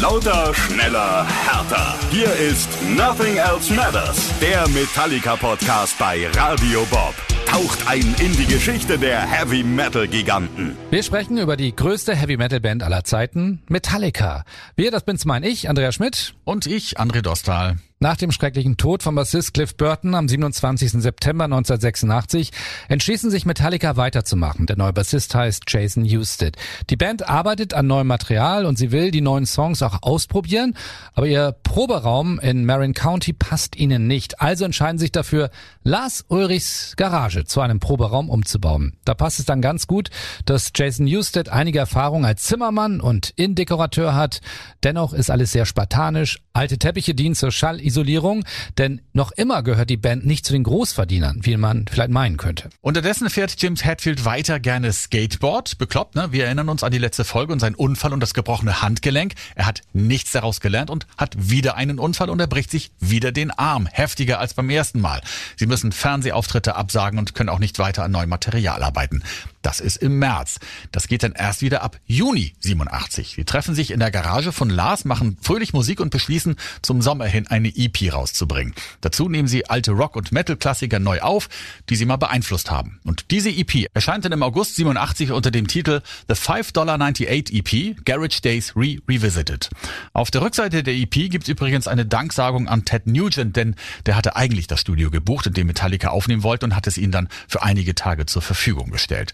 Lauter, 0.00 0.52
schneller, 0.54 1.26
härter. 1.26 1.94
Hier 2.10 2.30
ist 2.34 2.68
Nothing 2.96 3.36
Else 3.36 3.72
Matters, 3.72 4.30
der 4.40 4.68
Metallica-Podcast 4.68 5.98
bei 5.98 6.28
Radio 6.34 6.84
Bob. 6.90 7.14
Taucht 7.46 7.88
ein 7.88 8.14
in 8.18 8.36
die 8.36 8.44
Geschichte 8.44 8.98
der 8.98 9.20
Heavy 9.22 9.62
Metal 9.62 10.06
Giganten. 10.06 10.76
Wir 10.90 11.02
sprechen 11.02 11.38
über 11.38 11.56
die 11.56 11.74
größte 11.74 12.14
Heavy 12.14 12.36
Metal 12.36 12.60
Band 12.60 12.82
aller 12.82 13.04
Zeiten, 13.04 13.62
Metallica. 13.68 14.44
Wir, 14.76 14.90
das 14.90 15.02
bin's 15.02 15.24
mein 15.24 15.42
ich, 15.42 15.70
Andrea 15.70 15.92
Schmidt. 15.92 16.34
Und 16.44 16.66
ich, 16.66 17.00
André 17.00 17.22
Dostal. 17.22 17.76
Nach 17.98 18.18
dem 18.18 18.30
schrecklichen 18.30 18.76
Tod 18.76 19.02
von 19.02 19.14
Bassist 19.14 19.54
Cliff 19.54 19.74
Burton 19.74 20.14
am 20.14 20.28
27. 20.28 20.92
September 21.00 21.44
1986 21.44 22.50
entschließen 22.88 23.30
sich 23.30 23.46
Metallica 23.46 23.96
weiterzumachen. 23.96 24.66
Der 24.66 24.76
neue 24.76 24.92
Bassist 24.92 25.34
heißt 25.34 25.62
Jason 25.66 26.02
Newsted. 26.02 26.58
Die 26.90 26.96
Band 26.96 27.26
arbeitet 27.26 27.72
an 27.72 27.86
neuem 27.86 28.06
Material 28.06 28.66
und 28.66 28.76
sie 28.76 28.92
will 28.92 29.10
die 29.12 29.22
neuen 29.22 29.46
Songs 29.46 29.82
auch 29.82 30.02
ausprobieren, 30.02 30.74
aber 31.14 31.26
ihr 31.26 31.56
Proberaum 31.62 32.38
in 32.38 32.66
Marin 32.66 32.92
County 32.92 33.32
passt 33.32 33.76
ihnen 33.76 34.06
nicht. 34.06 34.42
Also 34.42 34.66
entscheiden 34.66 34.98
sich 34.98 35.10
dafür, 35.10 35.48
Lars 35.82 36.26
Ulrichs 36.28 36.96
Garage 36.96 37.46
zu 37.46 37.62
einem 37.62 37.80
Proberaum 37.80 38.28
umzubauen. 38.28 38.98
Da 39.06 39.14
passt 39.14 39.38
es 39.38 39.46
dann 39.46 39.62
ganz 39.62 39.86
gut, 39.86 40.10
dass 40.44 40.70
Jason 40.74 41.06
Newsted 41.06 41.48
einige 41.48 41.78
Erfahrung 41.78 42.26
als 42.26 42.42
Zimmermann 42.42 43.00
und 43.00 43.32
Innendekorateur 43.36 44.14
hat. 44.14 44.42
Dennoch 44.84 45.14
ist 45.14 45.30
alles 45.30 45.52
sehr 45.52 45.64
spartanisch. 45.64 46.42
Alte 46.52 46.76
Teppiche 46.76 47.14
dienen 47.14 47.34
zur 47.34 47.52
Schall 47.52 47.80
Isolierung, 47.86 48.44
denn 48.78 49.00
noch 49.12 49.32
immer 49.32 49.62
gehört 49.62 49.90
die 49.90 49.96
Band 49.96 50.26
nicht 50.26 50.44
zu 50.44 50.52
den 50.52 50.64
Großverdienern, 50.64 51.40
wie 51.42 51.56
man 51.56 51.86
vielleicht 51.90 52.10
meinen 52.10 52.36
könnte. 52.36 52.68
Unterdessen 52.80 53.30
fährt 53.30 53.60
James 53.60 53.84
Hetfield 53.84 54.24
weiter 54.24 54.60
gerne 54.60 54.92
Skateboard. 54.92 55.78
Bekloppt, 55.78 56.14
ne? 56.14 56.28
Wir 56.32 56.46
erinnern 56.46 56.68
uns 56.68 56.82
an 56.82 56.92
die 56.92 56.98
letzte 56.98 57.24
Folge 57.24 57.52
und 57.52 57.60
seinen 57.60 57.74
Unfall 57.74 58.12
und 58.12 58.20
das 58.20 58.34
gebrochene 58.34 58.82
Handgelenk. 58.82 59.34
Er 59.54 59.66
hat 59.66 59.82
nichts 59.92 60.32
daraus 60.32 60.60
gelernt 60.60 60.90
und 60.90 61.06
hat 61.16 61.36
wieder 61.38 61.76
einen 61.76 61.98
Unfall 61.98 62.30
und 62.30 62.40
er 62.40 62.46
bricht 62.46 62.70
sich 62.70 62.90
wieder 63.00 63.32
den 63.32 63.50
Arm. 63.50 63.86
Heftiger 63.86 64.40
als 64.40 64.54
beim 64.54 64.68
ersten 64.70 65.00
Mal. 65.00 65.20
Sie 65.56 65.66
müssen 65.66 65.92
Fernsehauftritte 65.92 66.74
absagen 66.76 67.18
und 67.18 67.34
können 67.34 67.48
auch 67.48 67.58
nicht 67.58 67.78
weiter 67.78 68.04
an 68.04 68.10
neuem 68.10 68.28
Material 68.28 68.82
arbeiten. 68.82 69.22
Das 69.66 69.80
ist 69.80 69.96
im 69.96 70.20
März. 70.20 70.60
Das 70.92 71.08
geht 71.08 71.24
dann 71.24 71.32
erst 71.32 71.60
wieder 71.60 71.82
ab 71.82 71.98
Juni 72.06 72.54
87. 72.60 73.32
Sie 73.34 73.42
treffen 73.42 73.74
sich 73.74 73.90
in 73.90 73.98
der 73.98 74.12
Garage 74.12 74.52
von 74.52 74.70
Lars, 74.70 75.04
machen 75.04 75.38
fröhlich 75.42 75.72
Musik 75.72 75.98
und 75.98 76.10
beschließen, 76.10 76.54
zum 76.82 77.02
Sommer 77.02 77.24
hin 77.24 77.48
eine 77.48 77.72
EP 77.74 78.12
rauszubringen. 78.12 78.76
Dazu 79.00 79.28
nehmen 79.28 79.48
sie 79.48 79.68
alte 79.68 79.90
Rock- 79.90 80.14
und 80.14 80.30
Metal-Klassiker 80.30 81.00
neu 81.00 81.20
auf, 81.20 81.48
die 81.88 81.96
sie 81.96 82.04
mal 82.04 82.14
beeinflusst 82.14 82.70
haben. 82.70 83.00
Und 83.02 83.32
diese 83.32 83.50
EP 83.50 83.88
erscheint 83.92 84.24
dann 84.24 84.30
im 84.30 84.44
August 84.44 84.76
87 84.76 85.32
unter 85.32 85.50
dem 85.50 85.66
Titel 85.66 86.00
The 86.28 86.34
$5.98 86.34 87.50
EP 87.50 88.04
Garage 88.04 88.42
Days 88.42 88.76
Re 88.76 88.98
Revisited. 89.08 89.70
Auf 90.12 90.30
der 90.30 90.42
Rückseite 90.42 90.84
der 90.84 90.94
EP 90.94 91.10
gibt's 91.10 91.48
übrigens 91.48 91.88
eine 91.88 92.06
Danksagung 92.06 92.68
an 92.68 92.84
Ted 92.84 93.08
Nugent, 93.08 93.56
denn 93.56 93.74
der 94.06 94.14
hatte 94.14 94.36
eigentlich 94.36 94.68
das 94.68 94.80
Studio 94.80 95.10
gebucht, 95.10 95.48
in 95.48 95.54
dem 95.54 95.66
Metallica 95.66 96.10
aufnehmen 96.10 96.44
wollte 96.44 96.66
und 96.66 96.76
hat 96.76 96.86
es 96.86 96.98
ihnen 96.98 97.10
dann 97.10 97.28
für 97.48 97.64
einige 97.64 97.96
Tage 97.96 98.26
zur 98.26 98.42
Verfügung 98.42 98.92
gestellt. 98.92 99.32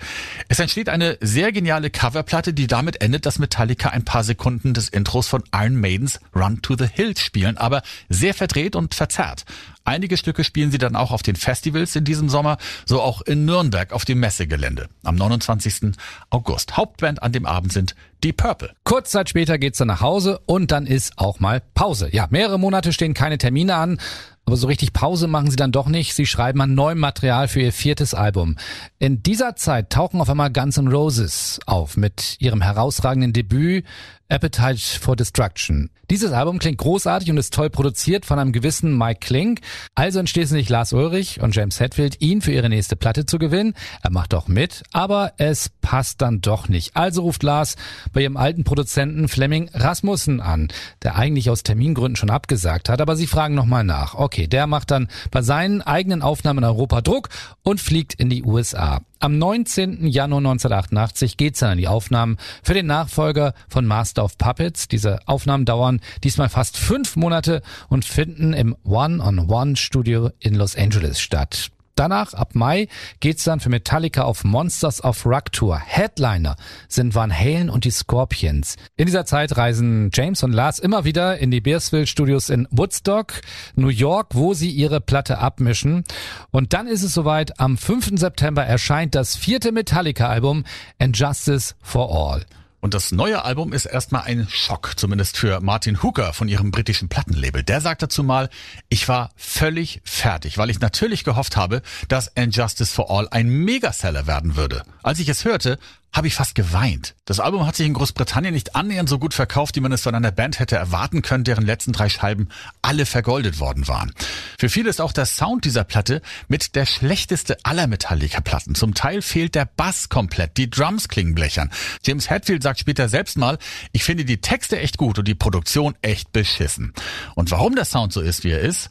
Es 0.48 0.58
entsteht 0.58 0.88
eine 0.88 1.18
sehr 1.20 1.52
geniale 1.52 1.90
Coverplatte, 1.90 2.52
die 2.52 2.66
damit 2.66 3.02
endet, 3.02 3.26
dass 3.26 3.38
Metallica 3.38 3.90
ein 3.90 4.04
paar 4.04 4.24
Sekunden 4.24 4.74
des 4.74 4.88
Intros 4.88 5.28
von 5.28 5.42
Iron 5.54 5.76
Maidens 5.76 6.20
Run 6.34 6.62
to 6.62 6.76
the 6.76 6.86
Hills 6.86 7.20
spielen, 7.20 7.56
aber 7.56 7.82
sehr 8.08 8.34
verdreht 8.34 8.76
und 8.76 8.94
verzerrt. 8.94 9.44
Einige 9.84 10.16
Stücke 10.16 10.44
spielen 10.44 10.70
sie 10.70 10.78
dann 10.78 10.94
auch 10.94 11.10
auf 11.10 11.22
den 11.22 11.34
Festivals 11.34 11.96
in 11.96 12.04
diesem 12.04 12.28
Sommer, 12.28 12.56
so 12.86 13.02
auch 13.02 13.20
in 13.22 13.44
Nürnberg 13.44 13.92
auf 13.92 14.04
dem 14.04 14.20
Messegelände 14.20 14.88
am 15.02 15.16
29. 15.16 15.92
August. 16.30 16.76
Hauptband 16.76 17.22
an 17.22 17.32
dem 17.32 17.46
Abend 17.46 17.72
sind 17.72 17.96
Deep 18.22 18.36
Purple. 18.36 18.72
Kurz 18.84 19.10
Zeit 19.10 19.28
später 19.28 19.58
geht's 19.58 19.78
dann 19.78 19.88
nach 19.88 20.00
Hause 20.00 20.40
und 20.46 20.70
dann 20.70 20.86
ist 20.86 21.18
auch 21.18 21.40
mal 21.40 21.60
Pause. 21.74 22.08
Ja, 22.12 22.28
mehrere 22.30 22.58
Monate 22.58 22.92
stehen 22.92 23.14
keine 23.14 23.38
Termine 23.38 23.74
an. 23.74 23.98
Aber 24.44 24.56
so 24.56 24.66
richtig 24.66 24.92
Pause 24.92 25.28
machen 25.28 25.50
sie 25.50 25.56
dann 25.56 25.72
doch 25.72 25.86
nicht. 25.86 26.14
Sie 26.14 26.26
schreiben 26.26 26.60
an 26.60 26.74
neuem 26.74 26.98
Material 26.98 27.48
für 27.48 27.60
ihr 27.60 27.72
viertes 27.72 28.12
Album. 28.12 28.56
In 28.98 29.22
dieser 29.22 29.56
Zeit 29.56 29.90
tauchen 29.90 30.20
auf 30.20 30.28
einmal 30.28 30.52
Guns 30.52 30.76
N' 30.78 30.88
Roses 30.88 31.60
auf 31.66 31.96
mit 31.96 32.36
ihrem 32.40 32.60
herausragenden 32.60 33.32
Debüt 33.32 33.84
Appetite 34.32 34.98
for 34.98 35.14
Destruction. 35.14 35.90
Dieses 36.10 36.32
Album 36.32 36.58
klingt 36.58 36.78
großartig 36.78 37.30
und 37.30 37.36
ist 37.36 37.52
toll 37.52 37.68
produziert 37.68 38.24
von 38.24 38.38
einem 38.38 38.52
gewissen 38.52 38.96
Mike 38.96 39.20
Klink. 39.20 39.60
Also 39.94 40.20
entschließen 40.20 40.56
sich 40.56 40.70
Lars 40.70 40.94
Ulrich 40.94 41.40
und 41.40 41.54
James 41.54 41.80
Hetfield, 41.80 42.20
ihn 42.20 42.40
für 42.40 42.52
ihre 42.52 42.70
nächste 42.70 42.96
Platte 42.96 43.26
zu 43.26 43.38
gewinnen. 43.38 43.74
Er 44.02 44.10
macht 44.10 44.32
auch 44.32 44.48
mit, 44.48 44.84
aber 44.92 45.34
es 45.36 45.70
passt 45.82 46.22
dann 46.22 46.40
doch 46.40 46.68
nicht. 46.68 46.96
Also 46.96 47.22
ruft 47.22 47.42
Lars 47.42 47.76
bei 48.14 48.22
ihrem 48.22 48.38
alten 48.38 48.64
Produzenten 48.64 49.28
Fleming 49.28 49.68
Rasmussen 49.74 50.40
an, 50.40 50.68
der 51.02 51.16
eigentlich 51.16 51.50
aus 51.50 51.62
Termingründen 51.62 52.16
schon 52.16 52.30
abgesagt 52.30 52.88
hat, 52.88 53.02
aber 53.02 53.16
sie 53.16 53.26
fragen 53.26 53.54
nochmal 53.54 53.84
nach. 53.84 54.14
Okay, 54.14 54.46
der 54.46 54.66
macht 54.66 54.90
dann 54.90 55.08
bei 55.30 55.42
seinen 55.42 55.82
eigenen 55.82 56.22
Aufnahmen 56.22 56.60
in 56.60 56.64
Europa 56.64 57.02
Druck 57.02 57.28
und 57.62 57.80
fliegt 57.82 58.14
in 58.14 58.30
die 58.30 58.44
USA. 58.44 59.02
Am 59.22 59.38
19. 59.38 60.08
Januar 60.08 60.38
1988 60.38 61.36
geht's 61.36 61.60
dann 61.60 61.70
an 61.70 61.78
die 61.78 61.86
Aufnahmen 61.86 62.38
für 62.64 62.74
den 62.74 62.86
Nachfolger 62.86 63.54
von 63.68 63.86
Master 63.86 64.24
of 64.24 64.36
Puppets. 64.36 64.88
Diese 64.88 65.20
Aufnahmen 65.28 65.64
dauern 65.64 66.00
diesmal 66.24 66.48
fast 66.48 66.76
fünf 66.76 67.14
Monate 67.14 67.62
und 67.88 68.04
finden 68.04 68.52
im 68.52 68.74
One-on-One-Studio 68.82 70.30
in 70.40 70.56
Los 70.56 70.74
Angeles 70.74 71.20
statt. 71.20 71.70
Danach, 72.02 72.34
ab 72.34 72.56
Mai, 72.56 72.88
geht's 73.20 73.44
dann 73.44 73.60
für 73.60 73.68
Metallica 73.68 74.24
auf 74.24 74.42
Monsters 74.42 75.04
of 75.04 75.24
Rock 75.24 75.52
Tour. 75.52 75.78
Headliner 75.78 76.56
sind 76.88 77.14
Van 77.14 77.32
Halen 77.32 77.70
und 77.70 77.84
die 77.84 77.92
Scorpions. 77.92 78.74
In 78.96 79.06
dieser 79.06 79.24
Zeit 79.24 79.56
reisen 79.56 80.10
James 80.12 80.42
und 80.42 80.50
Lars 80.50 80.80
immer 80.80 81.04
wieder 81.04 81.38
in 81.38 81.52
die 81.52 81.60
Beersville 81.60 82.08
Studios 82.08 82.50
in 82.50 82.66
Woodstock, 82.72 83.34
New 83.76 83.86
York, 83.86 84.30
wo 84.32 84.52
sie 84.52 84.70
ihre 84.70 85.00
Platte 85.00 85.38
abmischen. 85.38 86.02
Und 86.50 86.72
dann 86.72 86.88
ist 86.88 87.04
es 87.04 87.14
soweit, 87.14 87.60
am 87.60 87.78
5. 87.78 88.18
September 88.18 88.64
erscheint 88.64 89.14
das 89.14 89.36
vierte 89.36 89.70
Metallica-Album 89.70 90.64
And 90.98 91.16
Justice 91.16 91.76
for 91.82 92.10
All. 92.10 92.44
Und 92.82 92.94
das 92.94 93.12
neue 93.12 93.44
Album 93.44 93.72
ist 93.72 93.86
erstmal 93.86 94.24
ein 94.24 94.48
Schock, 94.50 94.94
zumindest 94.96 95.36
für 95.36 95.60
Martin 95.60 96.02
Hooker 96.02 96.32
von 96.32 96.48
ihrem 96.48 96.72
britischen 96.72 97.08
Plattenlabel. 97.08 97.62
Der 97.62 97.80
sagt 97.80 98.02
dazu 98.02 98.24
mal, 98.24 98.50
ich 98.88 99.06
war 99.06 99.30
völlig 99.36 100.02
fertig, 100.04 100.58
weil 100.58 100.68
ich 100.68 100.80
natürlich 100.80 101.22
gehofft 101.22 101.56
habe, 101.56 101.82
dass 102.08 102.36
And 102.36 102.56
Justice 102.56 102.92
for 102.92 103.08
All 103.08 103.28
ein 103.30 103.48
Megaseller 103.48 104.26
werden 104.26 104.56
würde. 104.56 104.82
Als 105.04 105.20
ich 105.20 105.28
es 105.28 105.44
hörte, 105.44 105.78
habe 106.12 106.26
ich 106.26 106.34
fast 106.34 106.54
geweint. 106.54 107.14
Das 107.24 107.40
Album 107.40 107.66
hat 107.66 107.76
sich 107.76 107.86
in 107.86 107.94
Großbritannien 107.94 108.52
nicht 108.52 108.76
annähernd 108.76 109.08
so 109.08 109.18
gut 109.18 109.32
verkauft, 109.32 109.76
wie 109.76 109.80
man 109.80 109.92
es 109.92 110.02
von 110.02 110.14
einer 110.14 110.30
Band 110.30 110.58
hätte 110.58 110.76
erwarten 110.76 111.22
können, 111.22 111.44
deren 111.44 111.64
letzten 111.64 111.92
drei 111.92 112.08
Scheiben 112.10 112.48
alle 112.82 113.06
vergoldet 113.06 113.60
worden 113.60 113.88
waren. 113.88 114.12
Für 114.58 114.68
viele 114.68 114.90
ist 114.90 115.00
auch 115.00 115.12
der 115.12 115.24
Sound 115.24 115.64
dieser 115.64 115.84
Platte 115.84 116.20
mit 116.48 116.74
der 116.74 116.84
schlechteste 116.84 117.56
aller 117.62 117.86
Metallica-Platten. 117.86 118.74
Zum 118.74 118.92
Teil 118.92 119.22
fehlt 119.22 119.54
der 119.54 119.64
Bass 119.64 120.10
komplett, 120.10 120.58
die 120.58 120.68
Drums 120.68 121.08
klingen 121.08 121.34
blechern. 121.34 121.70
James 122.04 122.28
Hetfield 122.28 122.62
sagt 122.62 122.80
später 122.80 123.08
selbst 123.08 123.38
mal, 123.38 123.58
ich 123.92 124.04
finde 124.04 124.26
die 124.26 124.40
Texte 124.40 124.78
echt 124.78 124.98
gut 124.98 125.18
und 125.18 125.26
die 125.26 125.34
Produktion 125.34 125.94
echt 126.02 126.32
beschissen. 126.32 126.92
Und 127.34 127.50
warum 127.50 127.74
der 127.74 127.86
Sound 127.86 128.12
so 128.12 128.20
ist, 128.20 128.44
wie 128.44 128.50
er 128.50 128.60
ist, 128.60 128.90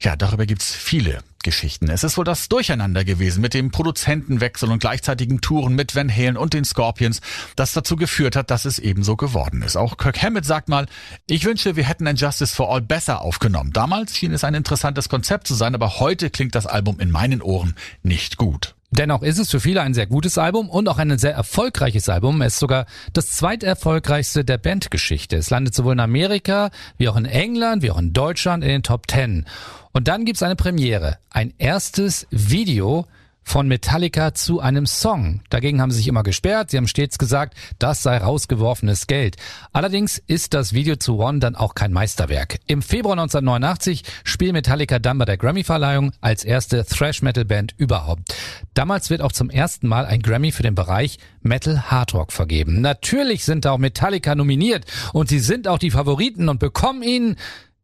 ja, 0.00 0.16
darüber 0.16 0.46
gibt's 0.46 0.74
viele 0.74 1.20
Geschichten. 1.42 1.88
Es 1.88 2.02
ist 2.02 2.18
wohl 2.18 2.24
das 2.24 2.48
Durcheinander 2.48 3.04
gewesen 3.04 3.40
mit 3.40 3.54
dem 3.54 3.70
Produzentenwechsel 3.70 4.70
und 4.70 4.80
gleichzeitigen 4.80 5.40
Touren 5.40 5.74
mit 5.74 5.94
Van 5.94 6.14
Halen 6.14 6.36
und 6.36 6.54
den 6.54 6.64
Scorpions, 6.64 7.20
das 7.54 7.72
dazu 7.72 7.96
geführt 7.96 8.36
hat, 8.36 8.50
dass 8.50 8.64
es 8.64 8.78
eben 8.78 9.04
so 9.04 9.16
geworden 9.16 9.62
ist. 9.62 9.76
Auch 9.76 9.96
Kirk 9.96 10.22
Hammett 10.22 10.44
sagt 10.44 10.68
mal, 10.68 10.86
ich 11.28 11.44
wünsche, 11.44 11.76
wir 11.76 11.84
hätten 11.84 12.06
ein 12.06 12.16
Justice 12.16 12.54
for 12.54 12.72
All 12.72 12.80
besser 12.80 13.22
aufgenommen. 13.22 13.72
Damals 13.72 14.16
schien 14.16 14.32
es 14.32 14.44
ein 14.44 14.54
interessantes 14.54 15.08
Konzept 15.08 15.46
zu 15.46 15.54
sein, 15.54 15.74
aber 15.74 16.00
heute 16.00 16.30
klingt 16.30 16.54
das 16.54 16.66
Album 16.66 17.00
in 17.00 17.10
meinen 17.10 17.42
Ohren 17.42 17.74
nicht 18.02 18.36
gut. 18.36 18.75
Dennoch 18.96 19.22
ist 19.22 19.38
es 19.38 19.50
für 19.50 19.60
viele 19.60 19.82
ein 19.82 19.92
sehr 19.92 20.06
gutes 20.06 20.38
Album 20.38 20.70
und 20.70 20.88
auch 20.88 20.96
ein 20.96 21.18
sehr 21.18 21.34
erfolgreiches 21.34 22.08
Album. 22.08 22.40
Es 22.40 22.54
ist 22.54 22.60
sogar 22.60 22.86
das 23.12 23.26
zweiterfolgreichste 23.32 24.42
der 24.42 24.56
Bandgeschichte. 24.56 25.36
Es 25.36 25.50
landet 25.50 25.74
sowohl 25.74 25.92
in 25.92 26.00
Amerika, 26.00 26.70
wie 26.96 27.10
auch 27.10 27.16
in 27.16 27.26
England, 27.26 27.82
wie 27.82 27.90
auch 27.90 27.98
in 27.98 28.14
Deutschland 28.14 28.64
in 28.64 28.70
den 28.70 28.82
Top 28.82 29.06
Ten. 29.06 29.44
Und 29.92 30.08
dann 30.08 30.24
gibt's 30.24 30.42
eine 30.42 30.56
Premiere. 30.56 31.18
Ein 31.28 31.52
erstes 31.58 32.26
Video 32.30 33.06
von 33.46 33.68
Metallica 33.68 34.34
zu 34.34 34.60
einem 34.60 34.86
Song. 34.86 35.40
Dagegen 35.50 35.80
haben 35.80 35.92
sie 35.92 35.98
sich 35.98 36.08
immer 36.08 36.24
gesperrt. 36.24 36.72
Sie 36.72 36.76
haben 36.76 36.88
stets 36.88 37.16
gesagt, 37.16 37.54
das 37.78 38.02
sei 38.02 38.18
rausgeworfenes 38.18 39.06
Geld. 39.06 39.36
Allerdings 39.72 40.18
ist 40.18 40.52
das 40.52 40.72
Video 40.72 40.96
zu 40.96 41.20
One 41.20 41.38
dann 41.38 41.54
auch 41.54 41.76
kein 41.76 41.92
Meisterwerk. 41.92 42.58
Im 42.66 42.82
Februar 42.82 43.12
1989 43.12 44.02
spielt 44.24 44.52
Metallica 44.52 44.98
dann 44.98 45.18
bei 45.18 45.24
der 45.24 45.36
Grammy-Verleihung 45.36 46.10
als 46.20 46.42
erste 46.42 46.84
Thrash-Metal-Band 46.84 47.74
überhaupt. 47.78 48.34
Damals 48.74 49.10
wird 49.10 49.22
auch 49.22 49.32
zum 49.32 49.48
ersten 49.48 49.86
Mal 49.86 50.06
ein 50.06 50.22
Grammy 50.22 50.50
für 50.50 50.64
den 50.64 50.74
Bereich 50.74 51.18
Metal 51.40 51.88
Hard 51.88 52.14
Rock 52.14 52.32
vergeben. 52.32 52.80
Natürlich 52.80 53.44
sind 53.44 53.64
da 53.64 53.70
auch 53.70 53.78
Metallica 53.78 54.34
nominiert 54.34 54.84
und 55.12 55.28
sie 55.28 55.38
sind 55.38 55.68
auch 55.68 55.78
die 55.78 55.92
Favoriten 55.92 56.48
und 56.48 56.58
bekommen 56.58 57.04
ihn 57.04 57.36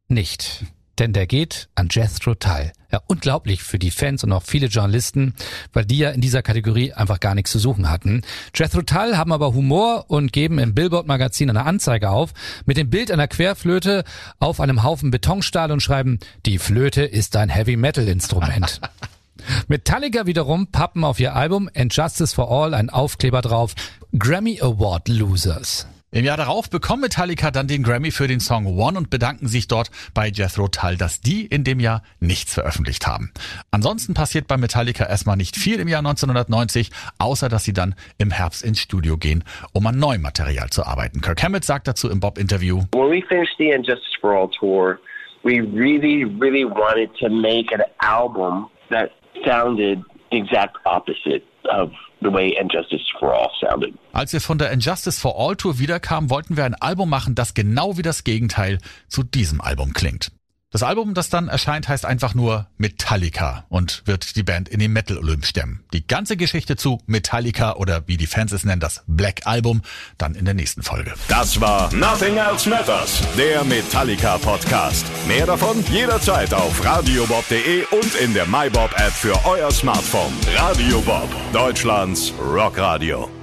nicht. 0.09 0.65
Denn 0.99 1.13
der 1.13 1.27
geht 1.27 1.69
an 1.75 1.89
Jethro 1.91 2.35
Tull. 2.35 2.73
Ja, 2.91 3.01
unglaublich 3.07 3.63
für 3.63 3.79
die 3.79 3.91
Fans 3.91 4.23
und 4.23 4.33
auch 4.33 4.43
viele 4.43 4.67
Journalisten, 4.67 5.35
weil 5.73 5.87
die 5.87 5.99
ja 5.99 6.11
in 6.11 6.21
dieser 6.21 6.43
Kategorie 6.43 6.93
einfach 6.93 7.21
gar 7.21 7.35
nichts 7.35 7.51
zu 7.51 7.59
suchen 7.59 7.89
hatten. 7.89 8.23
Jethro 8.55 8.83
Tull 8.83 9.17
haben 9.17 9.33
aber 9.33 9.55
Humor 9.55 10.05
und 10.09 10.33
geben 10.33 10.59
im 10.59 10.75
Billboard-Magazin 10.75 11.49
eine 11.49 11.65
Anzeige 11.65 12.11
auf 12.11 12.35
mit 12.67 12.77
dem 12.77 12.91
Bild 12.91 13.11
einer 13.11 13.29
Querflöte 13.29 14.05
auf 14.41 14.61
einem 14.61 14.83
Haufen 14.83 15.11
Betonstahl 15.11 15.73
und 15.73 15.81
schreiben, 15.81 16.19
die 16.45 16.59
Flöte 16.59 17.03
ist 17.03 17.37
ein 17.37 17.49
Heavy-Metal-Instrument. 17.49 18.81
Metallica 19.69 20.27
wiederum 20.27 20.69
pappen 20.69 21.05
auf 21.05 21.19
ihr 21.19 21.35
Album 21.35 21.71
And 21.75 21.95
Justice 21.95 22.35
for 22.35 22.51
All 22.51 22.75
ein 22.75 22.91
Aufkleber 22.91 23.41
drauf, 23.41 23.75
Grammy 24.17 24.61
Award 24.61 25.09
Losers. 25.09 25.87
Im 26.15 26.27
Jahr 26.27 26.37
darauf 26.37 26.69
bekommen 26.69 27.01
Metallica 27.01 27.51
dann 27.51 27.69
den 27.69 27.83
Grammy 27.83 28.11
für 28.11 28.27
den 28.27 28.39
Song 28.39 28.67
One 28.67 28.99
und 28.99 29.09
bedanken 29.09 29.47
sich 29.49 29.67
dort 29.67 29.91
bei 30.13 30.29
Jethro 30.29 30.69
Tull, 30.69 30.99
dass 30.99 31.23
die 31.23 31.47
in 31.47 31.65
dem 31.65 31.81
Jahr 31.81 32.03
nichts 32.21 32.53
veröffentlicht 32.53 33.07
haben. 33.07 33.33
Ansonsten 33.71 34.13
passiert 34.13 34.47
bei 34.47 34.59
Metallica 34.59 35.07
erstmal 35.07 35.39
nicht 35.39 35.57
viel 35.57 35.81
im 35.81 35.89
Jahr 35.89 36.01
1990, 36.01 36.91
außer 37.17 37.49
dass 37.49 37.65
sie 37.65 37.73
dann 37.73 37.95
im 38.19 38.31
Herbst 38.31 38.63
ins 38.63 38.81
Studio 38.81 39.17
gehen, 39.17 39.43
um 39.73 39.87
an 39.87 39.99
neuem 39.99 40.21
Material 40.21 40.69
zu 40.69 40.85
arbeiten. 40.85 41.23
Kirk 41.23 41.43
Hammett 41.43 41.65
sagt 41.65 41.89
dazu 41.89 42.11
im 42.11 42.21
Bob-Interview. 42.21 42.83
When 42.93 43.11
we 43.11 43.23
finished 43.27 43.55
the 43.57 43.71
Injustice 43.71 44.15
for 44.21 44.37
All 44.37 44.51
tour, 44.51 44.99
we 45.45 45.63
really, 45.63 46.25
really 46.25 46.67
wanted 46.67 47.09
to 47.21 47.31
make 47.31 47.75
an 47.75 47.85
album 48.01 48.69
that 48.91 49.13
sounded 49.47 50.05
the 50.31 50.37
exact 50.37 50.77
opposite 50.85 51.43
of 51.73 51.91
the 52.21 52.33
way 52.33 52.55
Injustice 52.61 53.03
for 53.19 53.33
All 53.33 53.51
sounded. 53.61 53.95
Als 54.13 54.33
wir 54.33 54.41
von 54.41 54.59
der 54.59 54.71
Injustice 54.71 55.21
for 55.21 55.39
All 55.39 55.57
Tour 55.57 55.79
wiederkamen, 55.79 56.31
wollten 56.31 56.57
wir 56.57 56.65
ein 56.65 56.75
Album 56.75 57.09
machen, 57.09 57.35
das 57.35 57.55
genau 57.55 57.97
wie 57.97 58.03
das 58.03 58.25
Gegenteil 58.25 58.79
zu 59.09 59.23
diesem 59.23 59.61
Album 59.61 59.93
klingt. 59.93 60.31
Das 60.73 60.83
Album, 60.83 61.13
das 61.13 61.29
dann 61.29 61.49
erscheint, 61.49 61.87
heißt 61.87 62.07
einfach 62.07 62.35
nur 62.35 62.67
Metallica 62.79 63.67
und 63.69 64.03
wird 64.07 64.37
die 64.37 64.43
Band 64.43 64.71
in 64.71 64.81
den 64.81 64.91
Metal 64.91 65.19
Olymp 65.19 65.45
stemmen. 65.45 65.85
Die 65.93 66.07
ganze 66.07 66.39
Geschichte 66.39 66.77
zu 66.77 66.99
Metallica 67.05 67.75
oder 67.75 68.09
wie 68.09 68.17
die 68.17 68.27
Fans 68.27 68.53
es 68.53 68.65
nennen, 68.65 68.81
das 68.81 69.05
Black 69.07 69.43
Album, 69.47 69.83
dann 70.17 70.35
in 70.35 70.47
der 70.47 70.55
nächsten 70.55 70.83
Folge. 70.83 71.13
Das 71.29 71.61
war 71.61 71.93
Nothing 71.93 72.39
Else 72.39 72.71
Matters, 72.71 73.23
der 73.37 73.63
Metallica 73.65 74.39
Podcast. 74.39 75.05
Mehr 75.29 75.45
davon 75.45 75.85
jederzeit 75.91 76.55
auf 76.55 76.83
radiobob.de 76.83 77.85
und 77.91 78.15
in 78.15 78.33
der 78.33 78.47
MyBob 78.47 78.93
App 78.97 79.13
für 79.13 79.39
euer 79.45 79.71
Smartphone. 79.71 80.33
Radio 80.57 81.03
Bob, 81.03 81.29
Deutschlands 81.53 82.33
Rockradio. 82.41 83.42